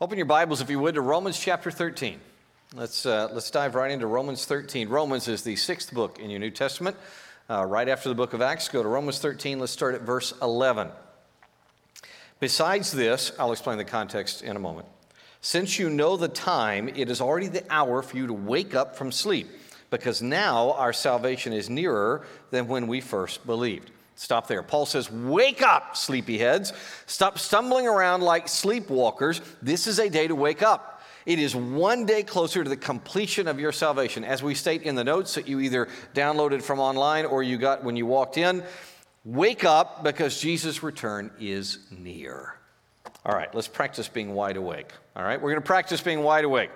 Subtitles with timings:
[0.00, 2.20] Open your Bibles, if you would, to Romans chapter 13.
[2.72, 4.88] Let's, uh, let's dive right into Romans 13.
[4.88, 6.96] Romans is the sixth book in your New Testament,
[7.50, 8.68] uh, right after the book of Acts.
[8.68, 9.58] Go to Romans 13.
[9.58, 10.90] Let's start at verse 11.
[12.38, 14.86] Besides this, I'll explain the context in a moment.
[15.40, 18.94] Since you know the time, it is already the hour for you to wake up
[18.94, 19.48] from sleep,
[19.90, 23.90] because now our salvation is nearer than when we first believed.
[24.18, 24.64] Stop there.
[24.64, 26.72] Paul says, Wake up, sleepyheads.
[27.06, 29.40] Stop stumbling around like sleepwalkers.
[29.62, 31.00] This is a day to wake up.
[31.24, 34.24] It is one day closer to the completion of your salvation.
[34.24, 37.84] As we state in the notes that you either downloaded from online or you got
[37.84, 38.64] when you walked in,
[39.24, 42.56] wake up because Jesus' return is near.
[43.24, 44.90] All right, let's practice being wide awake.
[45.18, 46.70] All right, we're going to practice being wide awake.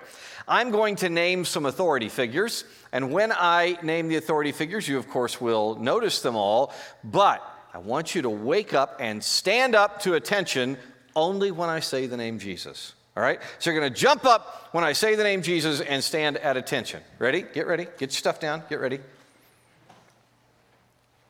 [0.49, 4.97] I'm going to name some authority figures, and when I name the authority figures, you
[4.97, 6.73] of course will notice them all,
[7.05, 7.41] but
[7.73, 10.77] I want you to wake up and stand up to attention
[11.15, 12.91] only when I say the name Jesus.
[13.15, 13.39] All right?
[13.59, 16.57] So you're going to jump up when I say the name Jesus and stand at
[16.57, 17.01] attention.
[17.19, 17.43] Ready?
[17.43, 17.85] Get ready.
[17.85, 18.63] Get your stuff down.
[18.69, 18.99] Get ready.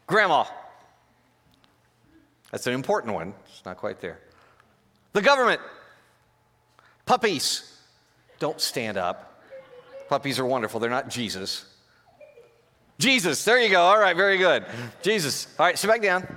[0.07, 0.45] Grandma.
[2.51, 3.35] That's an important one.
[3.49, 4.19] It's not quite there.
[5.11, 5.61] The government.
[7.05, 7.77] Puppies.
[8.39, 9.41] Don't stand up.
[10.09, 10.79] Puppies are wonderful.
[10.79, 11.65] They're not Jesus.
[12.99, 13.43] Jesus.
[13.45, 13.81] There you go.
[13.81, 14.15] All right.
[14.15, 14.65] Very good.
[15.01, 15.47] Jesus.
[15.59, 15.77] All right.
[15.77, 16.27] Sit back down.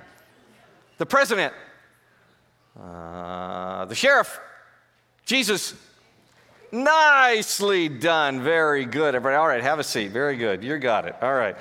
[0.99, 1.53] The president.
[2.81, 4.41] Uh, the sheriff.
[5.27, 5.75] Jesus,
[6.71, 8.43] nicely done.
[8.43, 9.37] Very good, everybody.
[9.37, 10.13] All right, have a seat.
[10.13, 10.63] Very good.
[10.63, 11.17] You got it.
[11.21, 11.57] All right.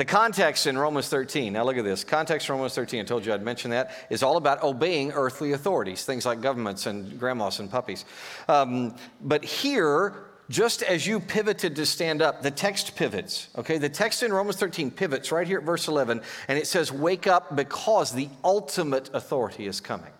[0.00, 2.04] The context in Romans 13, now look at this.
[2.04, 5.52] Context in Romans 13, I told you I'd mention that, is all about obeying earthly
[5.52, 8.06] authorities, things like governments and grandmas and puppies.
[8.48, 10.14] Um, but here,
[10.48, 13.50] just as you pivoted to stand up, the text pivots.
[13.58, 16.90] Okay, the text in Romans 13 pivots right here at verse 11, and it says,
[16.90, 20.12] Wake up because the ultimate authority is coming.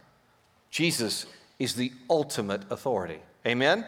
[0.68, 1.24] Jesus
[1.58, 3.20] is the ultimate authority.
[3.46, 3.86] Amen?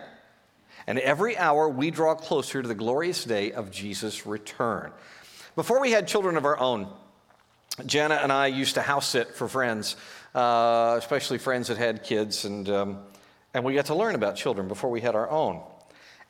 [0.86, 4.90] And every hour we draw closer to the glorious day of Jesus' return.
[5.54, 6.88] Before we had children of our own,
[7.84, 9.96] Jana and I used to house sit for friends,
[10.34, 12.98] uh, especially friends that had kids, and, um,
[13.52, 15.60] and we got to learn about children before we had our own.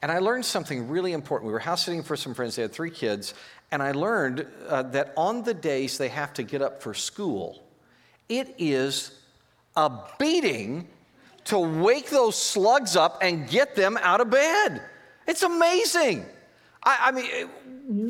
[0.03, 1.47] And I learned something really important.
[1.47, 3.34] We were house sitting for some friends, they had three kids,
[3.71, 7.62] and I learned uh, that on the days they have to get up for school,
[8.28, 9.21] it is
[9.77, 9.88] a
[10.19, 10.88] beating
[11.44, 14.82] to wake those slugs up and get them out of bed.
[15.28, 16.27] It's amazing.
[16.84, 17.48] I, I, mean, it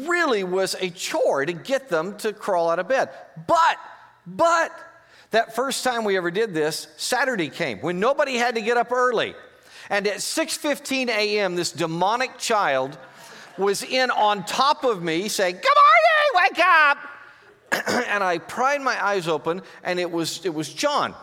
[0.08, 3.10] really was a chore to get them to crawl out of bed.
[3.46, 3.78] But,
[4.26, 4.72] but,
[5.30, 8.92] that first time we ever did this, Saturday came when nobody had to get up
[8.92, 9.34] early.
[9.88, 12.98] And at 6:15 a.m., this demonic child
[13.58, 15.64] was in on top of me saying, Good
[16.34, 16.98] morning, wake up!
[18.08, 21.14] and I pried my eyes open, and it was, it was John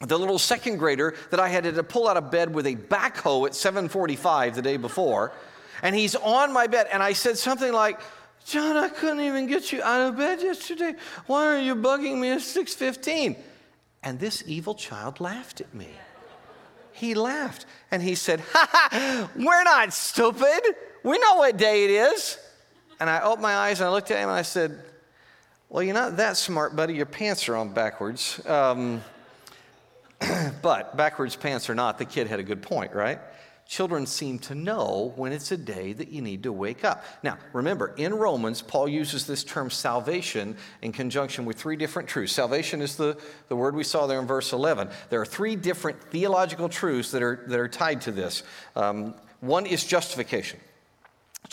[0.00, 3.46] the little second grader that I had to pull out of bed with a backhoe
[3.46, 5.32] at 7:45 the day before,
[5.84, 8.00] and he's on my bed, and I said something like,
[8.46, 10.94] "John, I couldn't even get you out of bed yesterday.
[11.26, 13.36] Why are you bugging me at 6:15?"
[14.02, 15.90] And this evil child laughed at me.
[16.92, 19.30] He laughed and he said, "Ha ha!
[19.36, 20.62] We're not stupid.
[21.02, 22.38] We know what day it is."
[22.98, 24.82] And I opened my eyes and I looked at him and I said,
[25.68, 26.94] "Well, you're not that smart, buddy.
[26.94, 29.04] Your pants are on backwards." Um,
[30.62, 33.18] but backwards pants or not, the kid had a good point, right?
[33.66, 37.02] Children seem to know when it's a day that you need to wake up.
[37.22, 42.32] Now, remember, in Romans, Paul uses this term salvation in conjunction with three different truths.
[42.32, 43.16] Salvation is the,
[43.48, 44.90] the word we saw there in verse 11.
[45.08, 48.42] There are three different theological truths that are, that are tied to this.
[48.76, 50.60] Um, one is justification.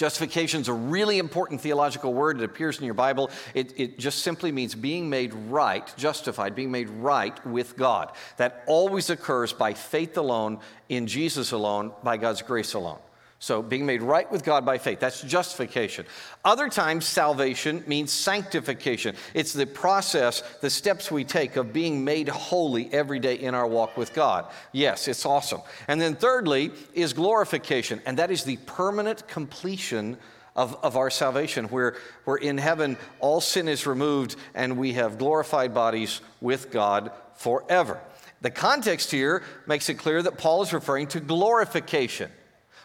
[0.02, 2.42] Justification is a really important theological word.
[2.42, 3.30] It appears in your Bible.
[3.54, 8.12] It, it, just simply means being made right, justified, being made right with God.
[8.38, 10.58] That always occurs by faith alone,
[10.90, 12.98] in Jesus alone, by God's grace alone.
[13.42, 16.06] So, being made right with God by faith, that's justification.
[16.46, 19.16] Other times, salvation means sanctification.
[19.34, 23.66] It's the process, the steps we take of being made holy every day in our
[23.66, 24.46] walk with God.
[24.74, 25.62] Yes, it's awesome.
[25.88, 30.18] And then, thirdly, is glorification, and that is the permanent completion
[30.56, 31.96] of, of our salvation, where,
[32.26, 38.00] where in heaven all sin is removed and we have glorified bodies with God forever.
[38.42, 42.30] The context here makes it clear that Paul is referring to glorification.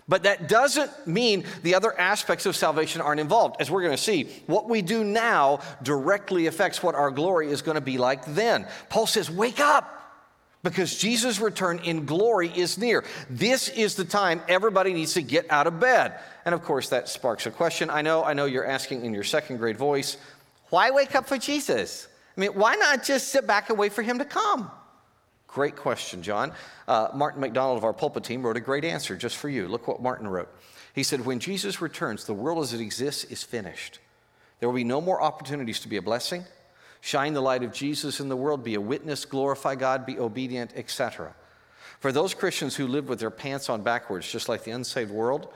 [0.09, 3.57] But that doesn't mean the other aspects of salvation aren't involved.
[3.61, 7.61] As we're going to see, what we do now directly affects what our glory is
[7.61, 8.69] going to be like then.
[8.89, 9.93] Paul says, Wake up!
[10.63, 13.05] Because Jesus' return in glory is near.
[13.31, 16.19] This is the time everybody needs to get out of bed.
[16.45, 17.89] And of course, that sparks a question.
[17.89, 20.17] I know, I know you're asking in your second grade voice,
[20.71, 22.09] why wake up for Jesus?
[22.37, 24.71] I mean, why not just sit back and wait for him to come?
[25.49, 26.53] Great question, John.
[26.87, 29.69] Uh, Martin McDonald of our pulpit team wrote a great answer just for you.
[29.69, 30.49] Look what Martin wrote.
[30.95, 34.01] He said, When Jesus returns, the world as it exists is finished.
[34.59, 36.45] There will be no more opportunities to be a blessing,
[37.01, 40.73] shine the light of Jesus in the world, be a witness, glorify God, be obedient,
[40.75, 41.35] etc.
[42.01, 45.53] For those Christians who live with their pants on backwards, just like the unsaved world,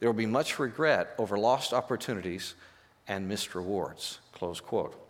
[0.00, 2.54] there will be much regret over lost opportunities
[3.06, 4.18] and missed rewards.
[4.32, 5.00] Close quote.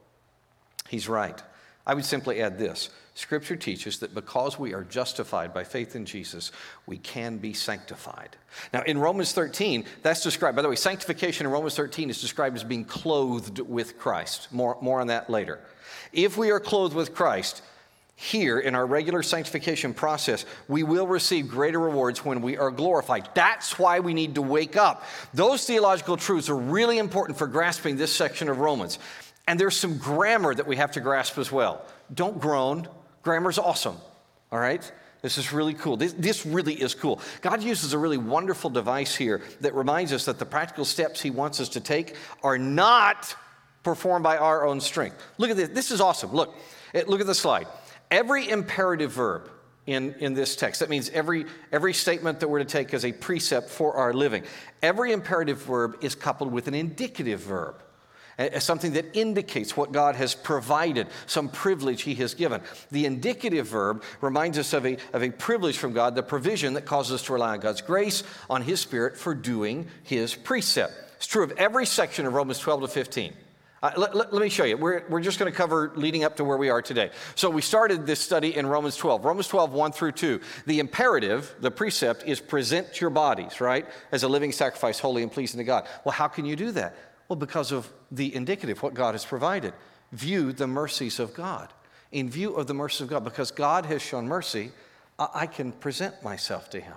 [0.89, 1.43] He's right.
[1.87, 6.05] I would simply add this Scripture teaches that because we are justified by faith in
[6.05, 6.51] Jesus,
[6.85, 8.37] we can be sanctified.
[8.73, 12.57] Now, in Romans 13, that's described, by the way, sanctification in Romans 13 is described
[12.57, 14.49] as being clothed with Christ.
[14.53, 15.61] More, more on that later.
[16.13, 17.63] If we are clothed with Christ,
[18.17, 23.29] here in our regular sanctification process, we will receive greater rewards when we are glorified.
[23.35, 25.05] That's why we need to wake up.
[25.33, 29.01] Those theological truths are really important for grasping this section of Romans.
[29.47, 31.85] And there's some grammar that we have to grasp as well.
[32.13, 32.89] Don't groan.
[33.23, 33.97] Grammar's awesome,
[34.51, 34.91] all right?
[35.23, 35.97] This is really cool.
[35.97, 37.21] This, this, really is cool.
[37.41, 41.31] God uses a really wonderful device here that reminds us that the practical steps He
[41.31, 43.35] wants us to take are not
[43.83, 45.23] performed by our own strength.
[45.39, 45.71] Look at this.
[45.71, 46.33] This is awesome.
[46.33, 46.55] Look,
[46.93, 47.67] eh, look at the slide.
[48.11, 49.51] Every imperative verb
[49.87, 53.13] in, in this text, that means every, every statement that we're to take as a
[53.13, 54.45] precept for our living,
[54.83, 57.83] every imperative verb is coupled with an indicative verb
[58.59, 62.61] something that indicates what God has provided, some privilege He has given.
[62.91, 66.85] The indicative verb reminds us of a, of a privilege from God, the provision that
[66.85, 70.93] causes us to rely on God's grace, on His Spirit for doing His precept.
[71.17, 73.35] It's true of every section of Romans 12 to 15.
[73.85, 74.79] Uh, let, let, let, me show you.
[74.79, 77.11] We're, we're just going to cover leading up to where we are today.
[77.35, 79.27] So we started this study in Romans 12.
[79.27, 80.41] Romans 12, 1 through 2.
[80.65, 85.31] The imperative, the precept, is present your bodies, right, as a living sacrifice, holy and
[85.31, 85.87] pleasing to God.
[86.03, 86.97] Well, how can you do that?
[87.29, 89.73] Well, because of the indicative, what God has provided.
[90.13, 91.73] View the mercies of God.
[92.13, 94.71] In view of the mercies of God, because God has shown mercy,
[95.19, 96.95] I can present myself to Him.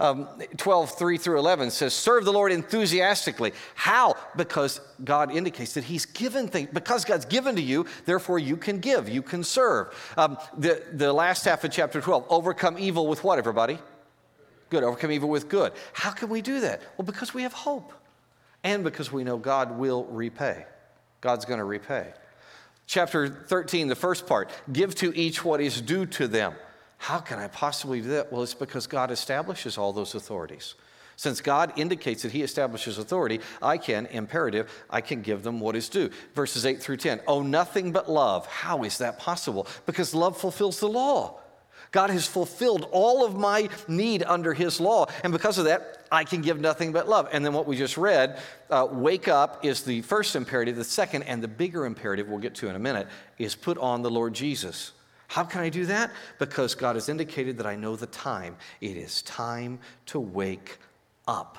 [0.00, 3.52] Um, 12, 3 through 11 says, Serve the Lord enthusiastically.
[3.74, 4.14] How?
[4.36, 6.68] Because God indicates that He's given things.
[6.72, 9.94] Because God's given to you, therefore you can give, you can serve.
[10.16, 13.78] Um, the, the last half of chapter 12, overcome evil with what, everybody?
[14.70, 14.84] Good.
[14.84, 15.72] Overcome evil with good.
[15.92, 16.82] How can we do that?
[16.96, 17.92] Well, because we have hope
[18.64, 20.64] and because we know God will repay.
[21.20, 22.12] God's going to repay.
[22.86, 26.54] Chapter 13, the first part give to each what is due to them.
[26.96, 28.32] How can I possibly do that?
[28.32, 30.74] Well, it's because God establishes all those authorities.
[31.16, 35.74] Since God indicates that He establishes authority, I can, imperative, I can give them what
[35.74, 36.10] is due.
[36.34, 37.20] Verses 8 through 10.
[37.26, 38.46] Oh, nothing but love.
[38.46, 39.66] How is that possible?
[39.84, 41.40] Because love fulfills the law.
[41.90, 45.06] God has fulfilled all of my need under His law.
[45.24, 47.28] And because of that, I can give nothing but love.
[47.32, 48.40] And then what we just read,
[48.70, 50.76] uh, wake up is the first imperative.
[50.76, 53.08] The second and the bigger imperative we'll get to in a minute
[53.38, 54.92] is put on the Lord Jesus.
[55.28, 56.10] How can I do that?
[56.38, 58.56] Because God has indicated that I know the time.
[58.80, 60.78] It is time to wake
[61.26, 61.58] up.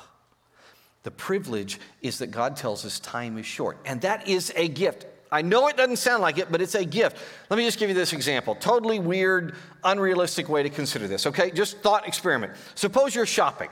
[1.03, 5.05] The privilege is that God tells us time is short, and that is a gift.
[5.31, 7.17] I know it doesn't sound like it, but it's a gift.
[7.49, 8.55] Let me just give you this example.
[8.55, 11.51] Totally weird, unrealistic way to consider this, okay?
[11.51, 12.53] Just thought experiment.
[12.75, 13.69] Suppose you're shopping.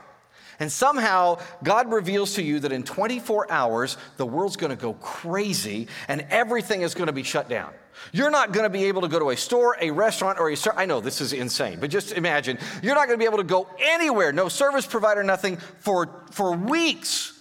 [0.60, 5.88] And somehow God reveals to you that in 24 hours, the world's gonna go crazy
[6.08, 7.72] and everything is gonna be shut down.
[8.12, 10.74] You're not gonna be able to go to a store, a restaurant, or a store.
[10.76, 13.68] I know this is insane, but just imagine you're not gonna be able to go
[13.78, 17.37] anywhere, no service provider, nothing for, for weeks.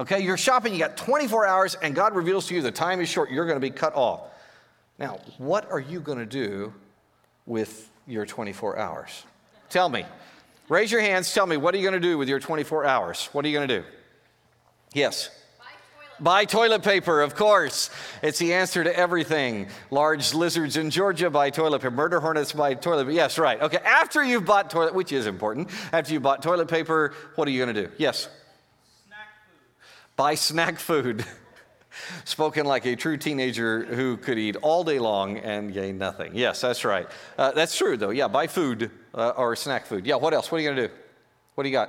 [0.00, 3.08] Okay, you're shopping, you got 24 hours, and God reveals to you the time is
[3.08, 4.22] short, you're gonna be cut off.
[4.98, 6.74] Now, what are you gonna do
[7.46, 9.24] with your 24 hours?
[9.68, 10.04] Tell me.
[10.70, 11.34] Raise your hands.
[11.34, 13.28] Tell me, what are you going to do with your 24 hours?
[13.32, 13.86] What are you going to do?
[14.94, 15.30] Yes.
[16.20, 17.90] Buy toilet paper, of course.
[18.22, 19.66] It's the answer to everything.
[19.90, 21.90] Large lizards in Georgia buy toilet paper.
[21.90, 23.12] Murder hornets buy toilet paper.
[23.12, 23.60] Yes, right.
[23.60, 27.50] Okay, after you've bought toilet, which is important, after you've bought toilet paper, what are
[27.50, 27.92] you going to do?
[27.98, 28.28] Yes?
[30.20, 31.24] Buy snack food.
[32.26, 36.32] Spoken like a true teenager who could eat all day long and gain nothing.
[36.34, 37.08] Yes, that's right.
[37.38, 38.10] Uh, that's true, though.
[38.10, 40.04] Yeah, buy food uh, or snack food.
[40.04, 40.52] Yeah, what else?
[40.52, 40.94] What are you going to do?
[41.54, 41.88] What do you got?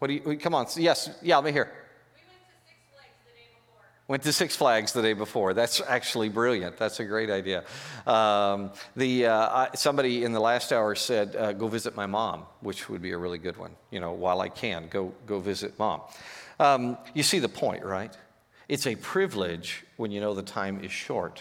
[0.00, 0.66] What do you, come on.
[0.76, 1.72] Yes, yeah, let me hear.
[4.06, 5.54] Went to Six Flags the day before.
[5.54, 6.76] That's actually brilliant.
[6.76, 7.64] That's a great idea.
[8.06, 12.42] Um, the, uh, I, somebody in the last hour said, uh, go visit my mom,
[12.60, 13.70] which would be a really good one.
[13.90, 16.02] You know, while I can, go, go visit mom.
[16.60, 18.14] Um, you see the point, right?
[18.68, 21.40] It's a privilege when you know the time is short.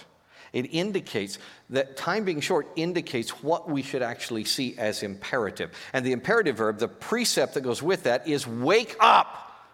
[0.53, 1.37] It indicates
[1.69, 5.71] that time being short indicates what we should actually see as imperative.
[5.91, 9.67] And the imperative verb, the precept that goes with that, is wake up.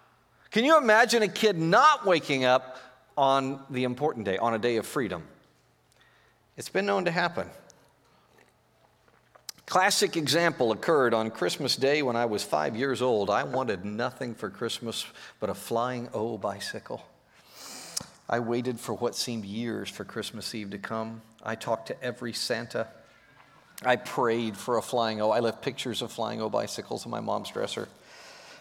[0.50, 2.78] Can you imagine a kid not waking up
[3.16, 5.24] on the important day, on a day of freedom?
[6.58, 7.48] It's been known to happen.
[9.66, 13.32] Classic example occurred on Christmas Day when I was five years old.
[13.32, 15.08] I wanted nothing for Christmas
[15.40, 17.04] but a flying O bicycle.
[18.30, 21.22] I waited for what seemed years for Christmas Eve to come.
[21.44, 22.88] I talked to every Santa.
[23.84, 25.32] I prayed for a flying O.
[25.32, 27.88] I left pictures of flying O bicycles on my mom's dresser.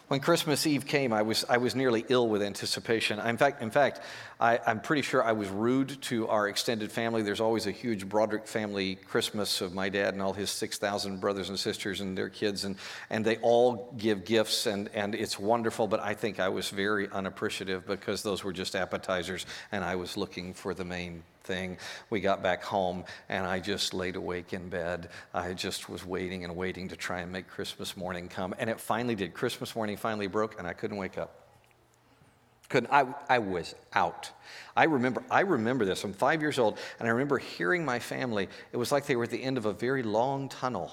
[0.09, 3.19] When Christmas Eve came, I was, I was nearly ill with anticipation.
[3.19, 4.01] In fact, in fact
[4.39, 7.23] I, am pretty sure I was rude to our extended family.
[7.23, 11.49] There's always a huge Broderick family Christmas of my dad and all his 6,000 brothers
[11.49, 12.77] and sisters and their kids, and,
[13.09, 17.09] and they all give gifts, and, and it's wonderful, but I think I was very
[17.09, 21.79] unappreciative because those were just appetizers, and I was looking for the main thing.
[22.11, 25.11] We got back home and I just laid awake in bed.
[25.33, 28.55] I just was waiting and waiting to try and make Christmas morning come.
[28.59, 29.35] And it finally did.
[29.35, 31.41] Christmas morning finally broke and I couldn't wake up.
[32.71, 34.31] Couldn't, I, I was out.
[34.75, 36.03] I remember, I remember this.
[36.03, 38.49] I'm five years old, and I remember hearing my family.
[38.73, 40.91] It was like they were at the end of a very long tunnel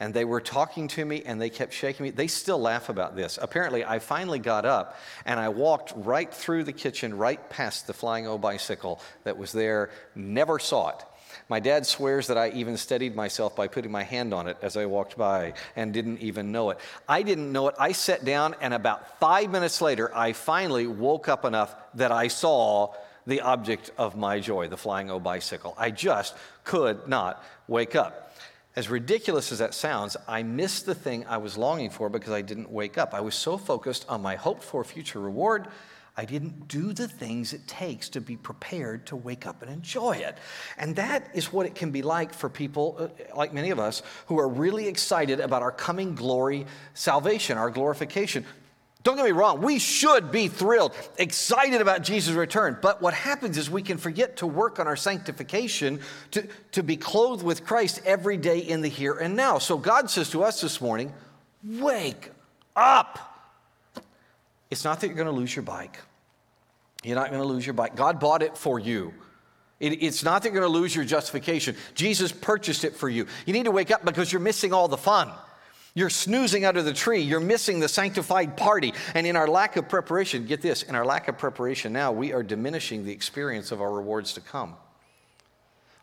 [0.00, 2.10] and they were talking to me and they kept shaking me.
[2.10, 3.38] They still laugh about this.
[3.40, 7.92] Apparently, I finally got up and I walked right through the kitchen, right past the
[7.92, 11.04] flying O bicycle that was there, never saw it.
[11.48, 14.76] My dad swears that I even steadied myself by putting my hand on it as
[14.76, 16.78] I walked by and didn't even know it.
[17.08, 17.74] I didn't know it.
[17.78, 22.28] I sat down, and about five minutes later, I finally woke up enough that I
[22.28, 22.94] saw
[23.26, 25.74] the object of my joy, the flying O bicycle.
[25.78, 26.34] I just
[26.64, 28.31] could not wake up.
[28.74, 32.40] As ridiculous as that sounds, I missed the thing I was longing for because I
[32.40, 33.12] didn't wake up.
[33.12, 35.68] I was so focused on my hoped for future reward,
[36.14, 40.16] I didn't do the things it takes to be prepared to wake up and enjoy
[40.16, 40.36] it.
[40.76, 44.02] And that is what it can be like for people uh, like many of us
[44.26, 48.44] who are really excited about our coming glory salvation, our glorification.
[49.02, 52.78] Don't get me wrong, we should be thrilled, excited about Jesus' return.
[52.80, 56.96] But what happens is we can forget to work on our sanctification to, to be
[56.96, 59.58] clothed with Christ every day in the here and now.
[59.58, 61.12] So God says to us this morning,
[61.64, 62.30] wake
[62.76, 63.18] up.
[64.70, 65.98] It's not that you're going to lose your bike.
[67.02, 67.96] You're not going to lose your bike.
[67.96, 69.12] God bought it for you.
[69.80, 71.74] It, it's not that you're going to lose your justification.
[71.94, 73.26] Jesus purchased it for you.
[73.46, 75.32] You need to wake up because you're missing all the fun.
[75.94, 77.20] You're snoozing under the tree.
[77.20, 78.94] You're missing the sanctified party.
[79.14, 82.32] And in our lack of preparation, get this, in our lack of preparation now, we
[82.32, 84.74] are diminishing the experience of our rewards to come.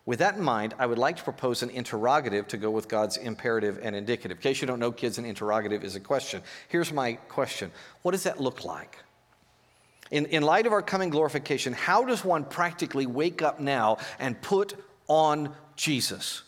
[0.06, 3.16] With that in mind, I would like to propose an interrogative to go with God's
[3.16, 4.38] imperative and indicative.
[4.38, 6.42] In case you don't know, kids, an interrogative is a question.
[6.68, 7.70] Here's my question
[8.02, 8.96] What does that look like?
[10.10, 14.40] In, in light of our coming glorification, how does one practically wake up now and
[14.40, 14.74] put
[15.06, 16.42] on Jesus?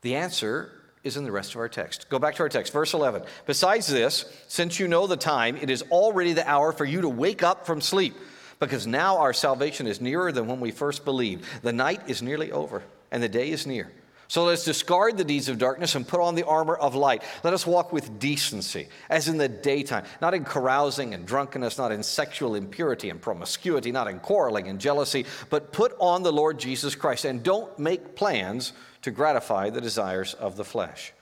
[0.00, 0.72] The answer
[1.04, 2.08] is in the rest of our text.
[2.08, 3.22] Go back to our text, verse 11.
[3.46, 7.08] Besides this, since you know the time, it is already the hour for you to
[7.08, 8.14] wake up from sleep,
[8.58, 11.44] because now our salvation is nearer than when we first believed.
[11.62, 12.82] The night is nearly over,
[13.12, 13.92] and the day is near.
[14.26, 17.22] So let's discard the deeds of darkness and put on the armor of light.
[17.42, 21.92] Let us walk with decency, as in the daytime, not in carousing and drunkenness, not
[21.92, 26.58] in sexual impurity and promiscuity, not in quarreling and jealousy, but put on the Lord
[26.58, 28.72] Jesus Christ and don't make plans
[29.04, 31.12] to gratify the desires of the flesh.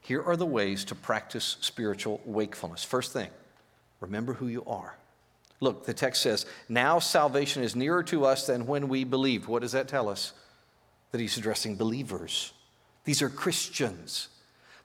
[0.00, 2.82] Here are the ways to practice spiritual wakefulness.
[2.82, 3.30] First thing,
[4.00, 4.96] remember who you are.
[5.60, 9.46] Look, the text says, Now salvation is nearer to us than when we believed.
[9.46, 10.32] What does that tell us?
[11.12, 12.52] That he's addressing believers.
[13.04, 14.26] These are Christians.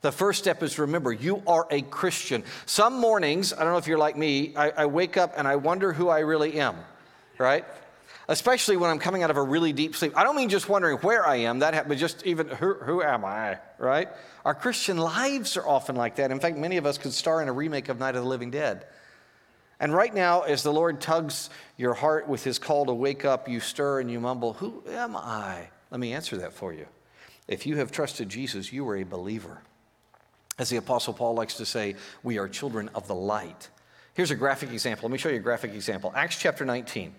[0.02, 2.44] The first step is remember, you are a Christian.
[2.68, 5.56] Some mornings, I don't know if you're like me, I, I wake up and I
[5.56, 6.75] wonder who I really am,
[7.40, 7.66] right?
[8.27, 10.13] Especially when I'm coming out of a really deep sleep.
[10.15, 13.25] I don't mean just wondering where I am, that happens, just even who, who am
[13.25, 14.10] I, right?
[14.44, 16.32] Our Christian lives are often like that.
[16.32, 18.51] In fact, many of us could star in a remake of Night of the Living
[18.51, 18.86] Dead.
[19.79, 23.50] And right now, as the Lord tugs your heart with his call to wake up,
[23.50, 25.70] you stir and you mumble, Who am I?
[25.91, 26.88] Let me answer that for you.
[27.48, 29.62] If you have trusted Jesus, you are a believer.
[30.58, 33.70] As the Apostle Paul likes to say, we are children of the light.
[34.15, 35.10] Here's a graphic example.
[35.10, 36.13] Let me show you a graphic example.
[36.15, 37.13] Acts chapter 19.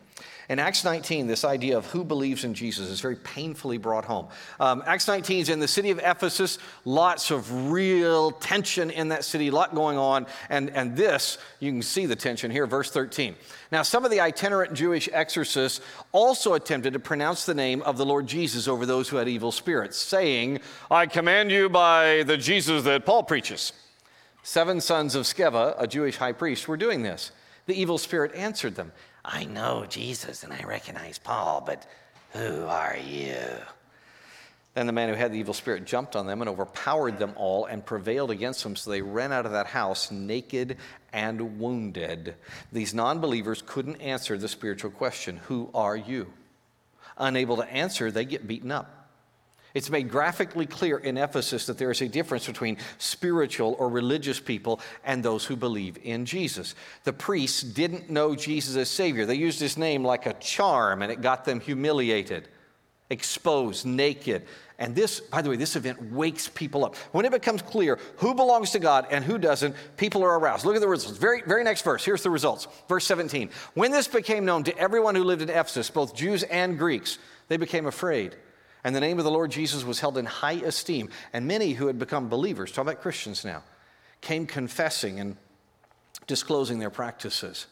[0.48, 4.28] In Acts 19, this idea of who believes in Jesus is very painfully brought home.
[4.58, 9.24] Um, Acts 19 is in the city of Ephesus, lots of real tension in that
[9.24, 10.26] city, a lot going on.
[10.48, 13.34] And, and this, you can see the tension here, verse 13.
[13.70, 18.06] Now, some of the itinerant Jewish exorcists also attempted to pronounce the name of the
[18.06, 20.60] Lord Jesus over those who had evil spirits, saying,
[20.90, 23.74] I command you by the Jesus that Paul preaches.
[24.46, 27.32] Seven sons of Sceva, a Jewish high priest, were doing this.
[27.66, 28.92] The evil spirit answered them
[29.24, 31.84] I know Jesus and I recognize Paul, but
[32.30, 33.34] who are you?
[34.74, 37.64] Then the man who had the evil spirit jumped on them and overpowered them all
[37.64, 40.76] and prevailed against them, so they ran out of that house naked
[41.12, 42.36] and wounded.
[42.70, 46.32] These non believers couldn't answer the spiritual question Who are you?
[47.18, 48.95] Unable to answer, they get beaten up.
[49.76, 54.40] It's made graphically clear in Ephesus that there is a difference between spiritual or religious
[54.40, 56.75] people and those who believe in Jesus.
[57.04, 59.26] The priests didn't know Jesus as Savior.
[59.26, 62.49] They used his name like a charm, and it got them humiliated,
[63.11, 64.47] exposed, naked.
[64.78, 66.97] And this, by the way, this event wakes people up.
[67.12, 70.64] When it becomes clear who belongs to God and who doesn't, people are aroused.
[70.64, 71.18] Look at the results.
[71.18, 72.02] Very, very next verse.
[72.02, 72.66] Here's the results.
[72.88, 73.50] Verse 17.
[73.75, 77.18] When this became known to everyone who lived in Ephesus, both Jews and Greeks,
[77.49, 78.37] they became afraid
[78.87, 81.09] and the name of the Lord Jesus was held in high esteem.
[81.33, 83.64] And many who had become believers, talk about Christians now,
[84.21, 85.37] came confessing and
[86.28, 87.66] disclosing their practices.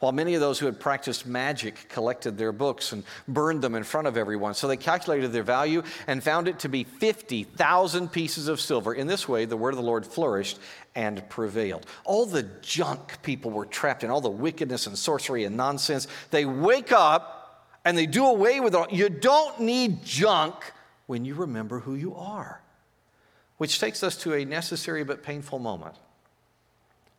[0.00, 3.84] While many of those who had practiced magic collected their books and burned them in
[3.84, 4.54] front of everyone.
[4.54, 8.92] So they calculated their value and found it to be 50,000 pieces of silver.
[8.92, 10.58] In this way, the word of the Lord flourished
[10.96, 11.86] and prevailed.
[12.04, 16.44] All the junk people were trapped in, all the wickedness and sorcery and nonsense, they
[16.44, 17.45] wake up
[17.86, 18.92] and they do away with it.
[18.92, 20.56] You don't need junk
[21.06, 22.60] when you remember who you are.
[23.58, 25.94] Which takes us to a necessary but painful moment.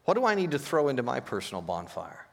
[0.03, 2.27] What do I need to throw into my personal bonfire?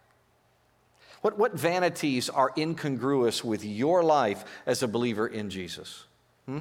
[1.22, 6.04] What, what vanities are incongruous with your life as a believer in Jesus?
[6.46, 6.58] Hmm?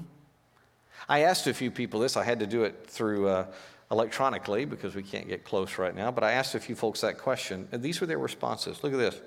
[1.10, 2.15] I asked a few people this.
[2.15, 3.48] I had to do it through uh,
[3.89, 6.12] electronically because we can't get close right now.
[6.12, 8.84] But I asked a few folks that question, and these were their responses.
[8.84, 9.20] Look at this.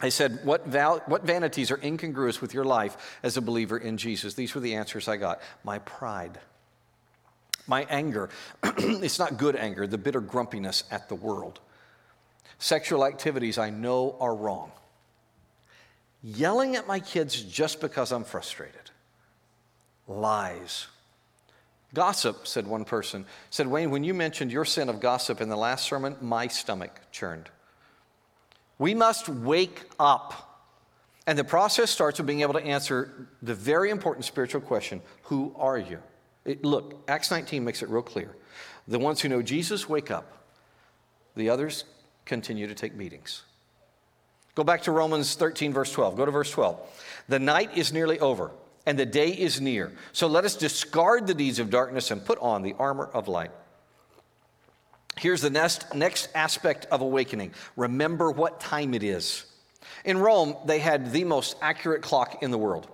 [0.00, 3.96] I said, what, val- what vanities are incongruous with your life as a believer in
[3.96, 4.34] Jesus?
[4.34, 5.40] These were the answers I got.
[5.64, 6.38] My pride,
[7.66, 8.30] my anger.
[8.64, 11.60] it's not good anger, the bitter grumpiness at the world.
[12.58, 14.72] Sexual activities I know are wrong.
[16.22, 18.90] Yelling at my kids just because I'm frustrated.
[20.06, 20.86] Lies.
[21.94, 23.26] Gossip, said one person.
[23.50, 27.00] Said, Wayne, when you mentioned your sin of gossip in the last sermon, my stomach
[27.10, 27.50] churned.
[28.82, 30.58] We must wake up.
[31.28, 35.54] And the process starts with being able to answer the very important spiritual question Who
[35.56, 36.00] are you?
[36.44, 38.34] It, look, Acts 19 makes it real clear.
[38.88, 40.48] The ones who know Jesus wake up,
[41.36, 41.84] the others
[42.24, 43.44] continue to take meetings.
[44.56, 46.16] Go back to Romans 13, verse 12.
[46.16, 46.80] Go to verse 12.
[47.28, 48.50] The night is nearly over,
[48.84, 49.92] and the day is near.
[50.10, 53.52] So let us discard the deeds of darkness and put on the armor of light.
[55.22, 59.44] Here's the next, next aspect of awakening remember what time it is.
[60.04, 62.88] In Rome, they had the most accurate clock in the world.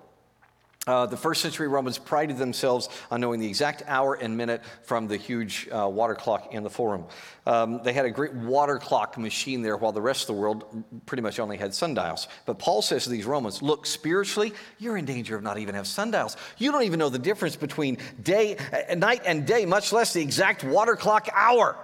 [0.86, 5.08] Uh, the first century Romans prided themselves on knowing the exact hour and minute from
[5.08, 7.06] the huge uh, water clock in the Forum.
[7.46, 10.84] Um, they had a great water clock machine there, while the rest of the world
[11.06, 12.28] pretty much only had sundials.
[12.44, 15.86] But Paul says to these Romans, Look, spiritually, you're in danger of not even have
[15.86, 16.36] sundials.
[16.58, 18.58] You don't even know the difference between day,
[18.90, 21.78] uh, night and day, much less the exact water clock hour.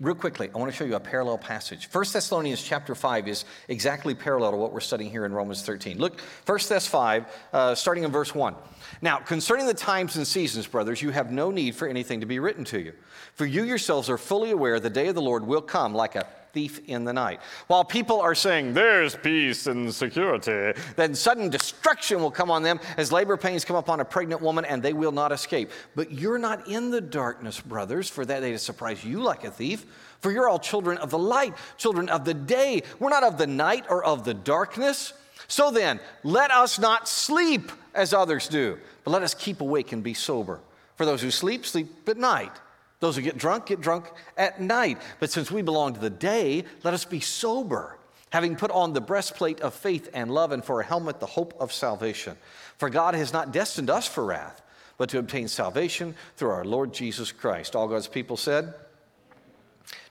[0.00, 1.88] Real quickly, I want to show you a parallel passage.
[1.90, 5.98] 1 Thessalonians chapter 5 is exactly parallel to what we're studying here in Romans 13.
[5.98, 8.54] Look, 1 Thess 5, uh, starting in verse 1.
[9.00, 12.38] Now, concerning the times and seasons, brothers, you have no need for anything to be
[12.38, 12.92] written to you.
[13.34, 16.26] For you yourselves are fully aware the day of the Lord will come like a
[16.52, 17.40] thief in the night.
[17.66, 22.80] While people are saying, There's peace and security, then sudden destruction will come on them
[22.96, 25.70] as labor pains come upon a pregnant woman, and they will not escape.
[25.94, 29.50] But you're not in the darkness, brothers, for that day to surprise you like a
[29.50, 29.86] thief.
[30.20, 32.82] For you're all children of the light, children of the day.
[32.98, 35.12] We're not of the night or of the darkness.
[35.46, 40.02] So then, let us not sleep as others do, but let us keep awake and
[40.02, 40.60] be sober.
[40.96, 42.52] For those who sleep, sleep at night.
[43.00, 44.98] Those who get drunk, get drunk at night.
[45.20, 47.96] But since we belong to the day, let us be sober,
[48.30, 51.54] having put on the breastplate of faith and love, and for a helmet, the hope
[51.60, 52.36] of salvation.
[52.76, 54.60] For God has not destined us for wrath,
[54.96, 57.76] but to obtain salvation through our Lord Jesus Christ.
[57.76, 58.74] All God's people said,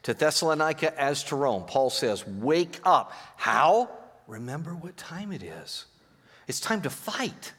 [0.03, 3.11] to Thessalonica as to Rome, Paul says, Wake up.
[3.35, 3.89] How?
[4.27, 5.85] Remember what time it is.
[6.47, 7.53] It's time to fight.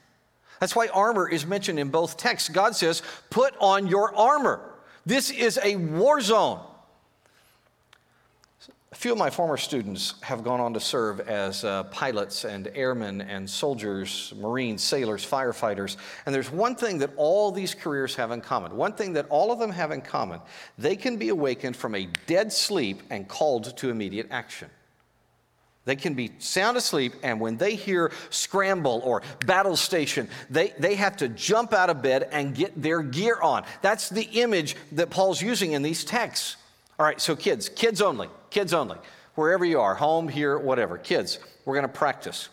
[0.60, 2.48] That's why armor is mentioned in both texts.
[2.48, 4.60] God says, Put on your armor.
[5.06, 6.60] This is a war zone.
[8.90, 12.70] A few of my former students have gone on to serve as uh, pilots and
[12.74, 15.98] airmen and soldiers, Marines, sailors, firefighters.
[16.24, 18.74] And there's one thing that all these careers have in common.
[18.74, 20.40] One thing that all of them have in common
[20.78, 24.70] they can be awakened from a dead sleep and called to immediate action.
[25.88, 30.96] They can be sound asleep, and when they hear scramble or battle station, they, they
[30.96, 33.64] have to jump out of bed and get their gear on.
[33.80, 36.58] That's the image that Paul's using in these texts.
[36.98, 38.98] All right, so kids, kids only, kids only.
[39.34, 42.50] Wherever you are, home, here, whatever, kids, we're going to practice.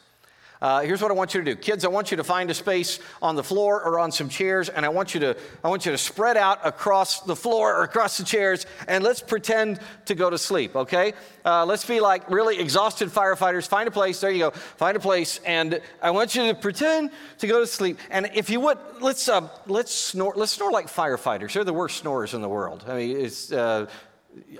[0.61, 1.85] Uh, here's what I want you to do, kids.
[1.85, 4.85] I want you to find a space on the floor or on some chairs, and
[4.85, 8.17] I want you to I want you to spread out across the floor or across
[8.17, 10.75] the chairs, and let's pretend to go to sleep.
[10.75, 11.13] Okay?
[11.43, 13.67] Uh, let's be like really exhausted firefighters.
[13.67, 14.19] Find a place.
[14.21, 14.51] There you go.
[14.51, 17.99] Find a place, and I want you to pretend to go to sleep.
[18.09, 20.33] And if you would, let's uh, let's snore.
[20.35, 21.53] Let's snore like firefighters.
[21.53, 22.85] They're the worst snorers in the world.
[22.87, 23.51] I mean, it's.
[23.51, 23.87] Uh,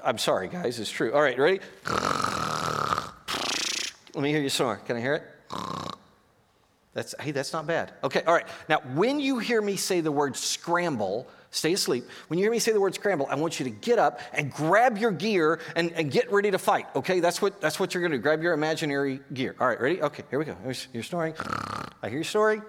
[0.03, 0.79] I'm sorry, guys.
[0.79, 1.13] It's true.
[1.13, 1.60] All right, ready?
[4.13, 4.77] Let me hear you snore.
[4.77, 5.35] Can I hear it?
[6.93, 7.91] That's, hey, that's not bad.
[8.05, 8.47] Okay, all right.
[8.69, 12.05] Now, when you hear me say the word scramble, stay asleep.
[12.29, 14.49] When you hear me say the word scramble, I want you to get up and
[14.49, 16.86] grab your gear and, and get ready to fight.
[16.95, 18.21] Okay, that's what, that's what you're going to do.
[18.21, 19.55] Grab your imaginary gear.
[19.60, 20.01] All right, ready?
[20.01, 20.55] Okay, here we go.
[20.93, 21.34] You're snoring.
[22.01, 22.62] I hear you snoring.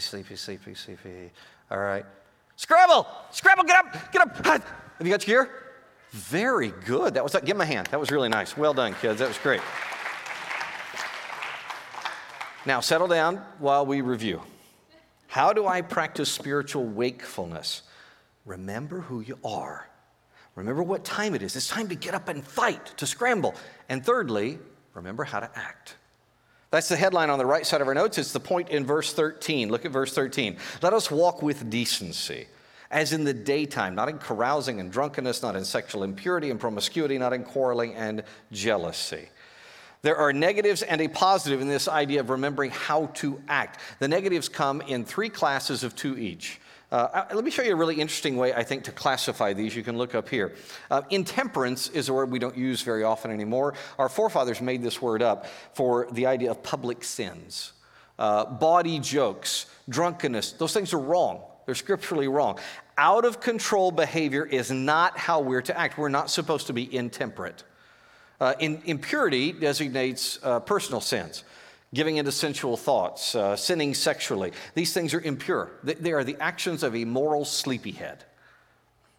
[0.00, 1.30] Sleepy, sleepy, sleepy.
[1.70, 2.06] All right.
[2.56, 3.06] Scramble!
[3.30, 4.12] Scramble, get up!
[4.12, 4.44] Get up!
[4.46, 5.54] Have you got your gear?
[6.10, 7.14] Very good.
[7.14, 7.88] That was, give him a hand.
[7.88, 8.56] That was really nice.
[8.56, 9.18] Well done, kids.
[9.18, 9.60] That was great.
[12.64, 14.40] Now, settle down while we review.
[15.26, 17.82] How do I practice spiritual wakefulness?
[18.44, 19.88] Remember who you are.
[20.54, 21.56] Remember what time it is.
[21.56, 23.54] It's time to get up and fight, to scramble.
[23.88, 24.58] And thirdly,
[24.94, 25.96] remember how to act.
[26.70, 28.16] That's the headline on the right side of our notes.
[28.16, 29.68] It's the point in verse 13.
[29.68, 30.56] Look at verse 13.
[30.82, 32.46] Let us walk with decency,
[32.90, 37.18] as in the daytime, not in carousing and drunkenness, not in sexual impurity and promiscuity,
[37.18, 38.22] not in quarreling and
[38.52, 39.28] jealousy.
[40.02, 43.78] There are negatives and a positive in this idea of remembering how to act.
[44.00, 46.60] The negatives come in three classes of two each.
[46.90, 49.76] Uh, let me show you a really interesting way, I think, to classify these.
[49.76, 50.56] You can look up here.
[50.90, 53.74] Uh, intemperance is a word we don't use very often anymore.
[53.96, 57.72] Our forefathers made this word up for the idea of public sins.
[58.18, 61.42] Uh, bawdy jokes, drunkenness, those things are wrong.
[61.64, 62.58] They're scripturally wrong.
[62.98, 65.96] Out of control behavior is not how we're to act.
[65.96, 67.62] We're not supposed to be intemperate.
[68.42, 71.44] Uh, in, impurity designates uh, personal sins,
[71.94, 74.50] giving into sensual thoughts, uh, sinning sexually.
[74.74, 75.70] These things are impure.
[75.84, 78.24] They, they are the actions of a moral sleepyhead.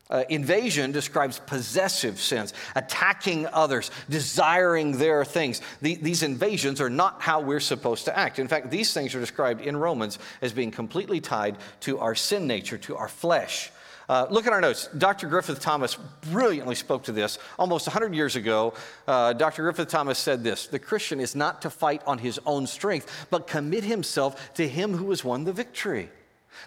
[0.09, 5.61] Uh, invasion describes possessive sins, attacking others, desiring their things.
[5.81, 8.39] The, these invasions are not how we're supposed to act.
[8.39, 12.45] In fact, these things are described in Romans as being completely tied to our sin
[12.45, 13.71] nature, to our flesh.
[14.13, 14.89] Uh, look at our notes.
[14.95, 15.25] Dr.
[15.25, 15.97] Griffith Thomas
[16.29, 18.75] brilliantly spoke to this almost 100 years ago.
[19.07, 19.63] Uh, Dr.
[19.63, 23.47] Griffith Thomas said this The Christian is not to fight on his own strength, but
[23.47, 26.11] commit himself to him who has won the victory.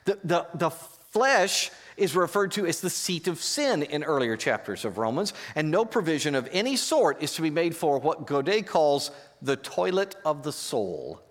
[0.06, 4.85] The, the, the flesh is referred to as the seat of sin in earlier chapters
[4.85, 8.66] of Romans, and no provision of any sort is to be made for what Godet
[8.66, 11.22] calls the toilet of the soul.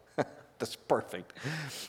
[0.57, 1.33] That's perfect.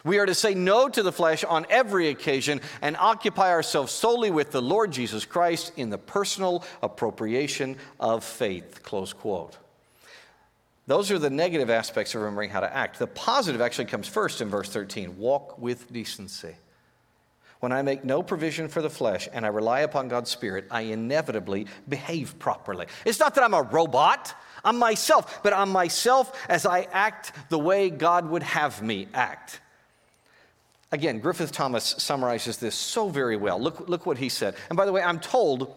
[0.04, 4.30] We are to say no to the flesh on every occasion and occupy ourselves solely
[4.30, 8.82] with the Lord Jesus Christ in the personal appropriation of faith.
[8.82, 9.56] Close quote.
[10.88, 12.98] Those are the negative aspects of remembering how to act.
[12.98, 16.54] The positive actually comes first in verse 13 walk with decency.
[17.60, 20.82] When I make no provision for the flesh and I rely upon God's Spirit, I
[20.82, 22.86] inevitably behave properly.
[23.04, 24.34] It's not that I'm a robot.
[24.66, 29.60] I'm myself, but I'm myself as I act the way God would have me act.
[30.90, 33.60] Again, Griffith Thomas summarizes this so very well.
[33.60, 34.56] Look, look what he said.
[34.68, 35.72] And by the way, I'm told,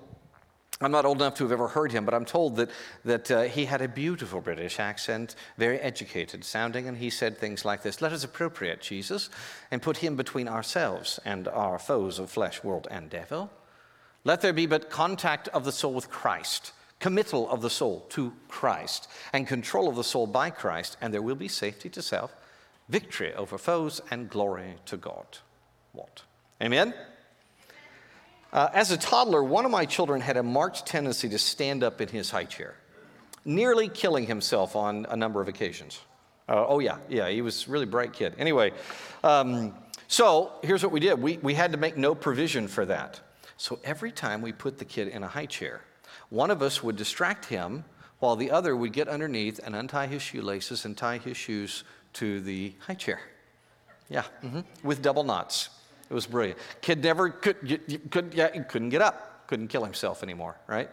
[0.82, 2.71] I'm not old enough to have ever heard him, but I'm told that,
[3.06, 7.63] that uh, he had a beautiful British accent, very educated sounding, and he said things
[7.63, 9.30] like this Let us appropriate Jesus
[9.69, 13.52] and put him between ourselves and our foes of flesh, world, and devil.
[14.23, 18.33] Let there be but contact of the soul with Christ committal of the soul to
[18.47, 22.35] Christ and control of the soul by Christ, and there will be safety to self,
[22.89, 25.25] victory over foes, and glory to God.
[25.93, 26.23] What?
[26.62, 26.93] Amen?
[28.51, 32.01] Uh, as a toddler, one of my children had a marked tendency to stand up
[32.01, 32.75] in his high chair,
[33.45, 35.99] nearly killing himself on a number of occasions.
[36.47, 38.33] Uh, oh, yeah, yeah, he was a really bright kid.
[38.39, 38.71] Anyway,
[39.23, 39.73] um,
[40.07, 43.19] so here's what we did we, we had to make no provision for that.
[43.57, 45.81] So every time we put the kid in a high chair,
[46.29, 47.83] one of us would distract him
[48.19, 52.41] while the other would get underneath and untie his shoelaces and tie his shoes to
[52.41, 53.19] the high chair.
[54.09, 54.61] Yeah, mm-hmm.
[54.83, 55.69] with double knots.
[56.09, 56.59] It was brilliant.
[56.81, 60.89] Kid never could, could, yeah, couldn't get up, couldn't kill himself anymore, right?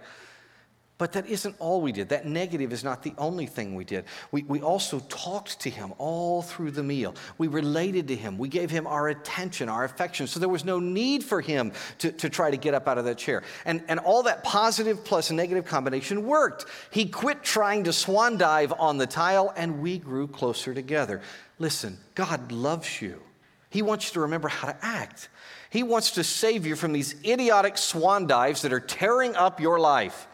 [0.98, 2.08] But that isn't all we did.
[2.08, 4.06] That negative is not the only thing we did.
[4.32, 7.14] We, we also talked to him all through the meal.
[7.36, 8.38] We related to him.
[8.38, 10.26] We gave him our attention, our affection.
[10.26, 13.04] So there was no need for him to, to try to get up out of
[13.04, 13.42] that chair.
[13.66, 16.64] And, and all that positive plus negative combination worked.
[16.90, 21.20] He quit trying to swan dive on the tile, and we grew closer together.
[21.58, 23.20] Listen, God loves you.
[23.68, 25.28] He wants you to remember how to act.
[25.68, 29.78] He wants to save you from these idiotic swan dives that are tearing up your
[29.78, 30.26] life.